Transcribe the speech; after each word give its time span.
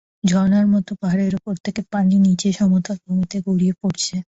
ঝরনার 0.23 0.65
মতো 0.73 0.91
পাহাড়ের 1.01 1.33
ওপর 1.39 1.55
থেকে 1.65 1.81
পানি 1.93 2.15
নিচে 2.25 2.47
সমতল 2.59 2.97
ভূমিতে 3.05 3.37
গড়িয়ে 3.47 3.73
পড়ছে। 3.81 4.15